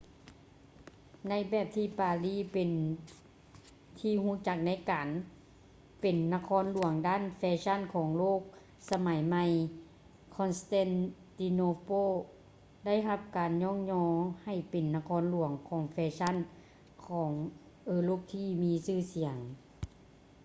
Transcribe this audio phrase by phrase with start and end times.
[1.29, 2.69] ໃນແບບທີ່ປາຣີເປັນ
[3.99, 5.07] ທີ່ຮູ້ຈັກໃນການ
[6.01, 8.41] ເປັນນະຄອນຫຼວງດ້ານແຟຊັ່ນຂອງໂລກ
[8.89, 9.45] ສະໄໝໃໝ່
[10.37, 12.11] constantinople
[12.85, 14.03] ໄດ້ຮັບການຍ້ອງຍໍ
[14.43, 16.35] ໃຫ້ເປັນນະຄອນຫຼວງຂອງແຟຊັ່ນ
[17.07, 17.31] ຂອງ
[17.85, 19.37] ເອີຣົບທີ່ມີຊື່ສຽງ